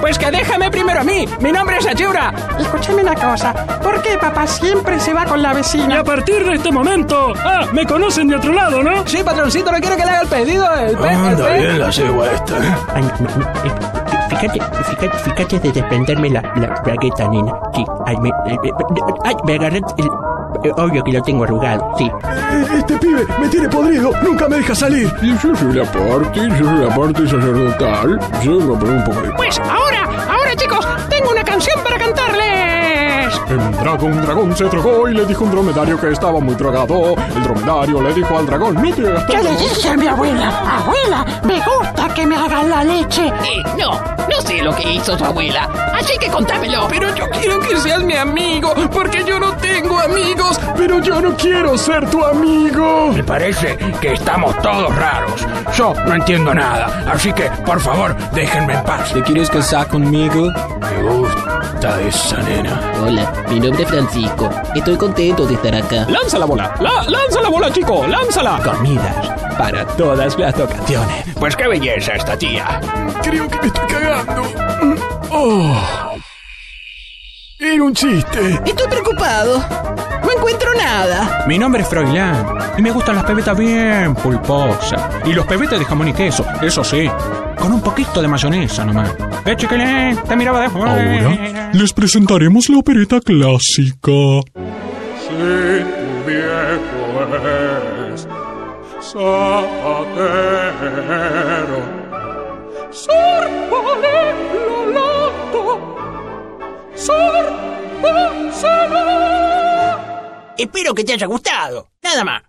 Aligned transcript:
Pues 0.00 0.18
que 0.18 0.30
déjame 0.30 0.70
primero 0.70 1.00
a 1.00 1.04
mí. 1.04 1.26
Mi 1.40 1.50
nombre 1.52 1.76
es 1.78 1.86
Ayura. 1.86 2.32
Escúchame 2.58 3.02
una 3.02 3.14
cosa. 3.14 3.52
¿Por 3.82 4.00
qué 4.02 4.16
papá 4.18 4.46
siempre 4.46 4.98
se 5.00 5.12
va 5.12 5.24
con 5.24 5.42
la 5.42 5.52
Y 5.52 5.56
vecina? 5.56 6.00
a 6.00 6.04
partir 6.04 6.44
de 6.44 6.54
este 6.54 6.70
momento, 6.72 7.32
ah, 7.44 7.66
me 7.72 7.84
conocen 7.86 8.28
de 8.28 8.36
otro 8.36 8.52
lado, 8.52 8.82
¿no? 8.82 9.06
Sí, 9.06 9.22
patroncito, 9.24 9.70
¿no 9.72 9.78
quiere 9.78 9.96
que 9.96 10.04
le 10.04 10.10
haga 10.10 10.20
el 10.22 10.28
pedido? 10.28 10.74
El 10.74 10.96
pe- 10.96 11.08
el 11.08 11.16
Anda 11.16 11.46
pe- 11.46 11.58
bien 11.58 11.78
la 11.78 11.92
cegua 11.92 12.26
esta. 12.32 12.54
Ay, 12.94 13.02
me- 13.20 13.44
me- 13.44 14.28
fíjate, 14.28 14.60
fíjate, 14.84 15.10
fíjate 15.18 15.58
de 15.60 15.72
desprenderme 15.72 16.30
la, 16.30 16.42
la 16.56 16.80
bragueta, 16.84 17.28
nena. 17.28 17.52
Sí, 17.74 17.84
ay, 18.06 18.16
me, 18.18 18.28
eh, 18.28 18.58
eh, 18.64 18.70
ay, 19.24 19.36
me 19.44 19.54
agarré 19.54 19.78
el... 19.78 20.08
eh, 20.64 20.72
Obvio 20.76 21.02
que 21.04 21.12
lo 21.12 21.22
tengo 21.22 21.44
arrugado, 21.44 21.92
sí. 21.98 22.04
Eh, 22.04 22.64
Este 22.78 22.96
pibe 22.98 23.26
me 23.40 23.48
tiene 23.48 23.68
podrido, 23.68 24.10
nunca 24.22 24.48
me 24.48 24.56
deja 24.56 24.74
salir. 24.74 25.12
Y 25.22 25.28
yo 25.38 25.54
soy 25.56 25.72
la 25.74 25.84
parte, 25.84 26.40
yo 26.58 26.64
soy 26.64 26.78
la 26.88 26.94
parte 26.94 27.22
sacerdotal. 27.28 28.18
Yo 28.42 28.52
me 28.52 28.76
pongo 28.78 28.92
un 28.92 29.04
poco 29.04 29.22
de... 29.22 29.32
Pues 29.32 29.58
ahora, 29.58 30.08
ahora 30.30 30.54
chicos, 30.56 30.86
tengo 31.08 31.30
una 31.30 31.42
canción 31.44 31.78
para 31.82 31.98
cantarles. 31.98 33.40
Un 33.48 33.72
dragón, 33.72 34.12
un 34.12 34.22
dragón 34.22 34.56
se 34.56 34.64
drogó 34.64 35.08
y 35.08 35.14
le 35.14 35.24
dijo 35.24 35.42
a 35.44 35.46
un 35.46 35.50
dromedario 35.52 36.00
que 36.00 36.10
estaba 36.10 36.40
muy 36.40 36.54
drogado. 36.54 37.14
El 37.34 37.42
dromedario 37.42 38.02
le 38.02 38.14
dijo 38.14 38.38
al 38.38 38.46
dragón, 38.46 38.74
no 38.74 38.82
te 38.82 39.06
hagas 39.06 39.26
Yo 39.28 39.36
le 39.38 39.42
tonto". 39.50 39.74
dije 39.74 39.88
a 39.88 39.96
mi 39.96 40.06
abuela, 40.06 40.48
abuela, 40.78 41.24
me 41.44 41.54
gusta 41.56 41.85
que 42.16 42.26
me 42.26 42.34
hagan 42.34 42.70
la 42.70 42.82
leche. 42.82 43.26
Eh, 43.26 43.62
no, 43.78 43.92
no 43.92 44.40
sé 44.40 44.62
lo 44.62 44.74
que 44.74 44.94
hizo 44.94 45.18
su 45.18 45.24
abuela. 45.24 45.68
Así 45.92 46.16
que 46.18 46.28
contámelo. 46.28 46.88
Pero 46.88 47.14
yo 47.14 47.28
quiero 47.28 47.60
que 47.60 47.76
seas 47.76 48.02
mi 48.02 48.14
amigo, 48.14 48.74
porque 48.90 49.22
yo 49.22 49.38
no 49.38 49.54
tengo 49.56 50.00
amigos. 50.00 50.58
Pero 50.78 50.98
yo 51.00 51.20
no 51.20 51.36
quiero 51.36 51.76
ser 51.76 52.08
tu 52.08 52.24
amigo. 52.24 53.12
Me 53.12 53.22
parece 53.22 53.76
que 54.00 54.14
estamos 54.14 54.56
todos 54.62 54.94
raros. 54.96 55.46
Yo 55.76 55.92
no 56.06 56.14
entiendo 56.14 56.54
nada, 56.54 57.04
así 57.12 57.32
que, 57.34 57.50
por 57.66 57.80
favor, 57.80 58.16
déjenme 58.32 58.72
en 58.74 58.84
paz. 58.84 59.12
¿Te 59.12 59.22
quieres 59.22 59.50
casar 59.50 59.86
conmigo? 59.88 60.50
Me 60.80 61.02
gusta 61.02 62.00
esa 62.00 62.38
nena. 62.42 62.80
Hola, 63.02 63.30
mi 63.56 63.60
nombre 63.60 63.84
es 63.84 63.88
Francisco. 63.88 64.50
Estoy 64.74 64.96
contento 64.98 65.46
de 65.46 65.54
estar 65.54 65.74
acá. 65.74 66.06
Lanza 66.10 66.38
la 66.38 66.44
bola, 66.44 66.74
la, 66.78 67.02
lanza 67.08 67.40
la 67.40 67.48
bola, 67.48 67.72
chico, 67.72 68.06
lánzala. 68.06 68.60
Comidas 68.62 69.30
para 69.56 69.86
todas 69.96 70.36
las 70.36 70.60
ocasiones. 70.60 71.24
Pues 71.38 71.56
qué 71.56 71.66
belleza 71.66 72.12
esta 72.12 72.36
tía. 72.36 72.78
Creo 73.22 73.48
que 73.48 73.58
me 73.58 73.66
estoy 73.68 73.86
cagando. 73.86 74.42
Oh. 75.30 75.74
Era 77.58 77.82
un 77.82 77.94
chiste. 77.94 78.60
Estoy 78.66 78.88
preocupado. 78.88 79.64
No 80.46 80.52
encuentro 80.52 80.74
nada. 80.74 81.44
Mi 81.48 81.58
nombre 81.58 81.82
es 81.82 81.88
Froilán 81.88 82.46
y 82.78 82.82
me 82.82 82.92
gustan 82.92 83.16
las 83.16 83.24
pebetas 83.24 83.58
bien 83.58 84.14
pulposas. 84.14 85.02
Y 85.24 85.32
los 85.32 85.44
pebetes 85.44 85.76
de 85.76 85.84
jamón 85.84 86.06
y 86.06 86.12
queso, 86.12 86.46
eso 86.62 86.84
sí, 86.84 87.10
con 87.58 87.72
un 87.72 87.80
poquito 87.80 88.22
de 88.22 88.28
mayonesa 88.28 88.84
nomás. 88.84 89.12
¡Eh, 89.44 89.56
chiquilín! 89.56 90.16
Te 90.28 90.36
miraba 90.36 90.60
de 90.60 90.66
Ahora 90.66 91.70
les 91.72 91.92
presentaremos 91.92 92.68
la 92.68 92.78
opereta 92.78 93.20
clásica. 93.20 94.12
Si 95.18 95.34
tu 95.34 96.24
viejo 96.28 97.26
es 98.14 98.28
zapatero, 99.02 99.66
Espero 110.56 110.94
que 110.94 111.04
te 111.04 111.12
haya 111.12 111.26
gustado. 111.26 111.90
Nada 112.02 112.24
más. 112.24 112.42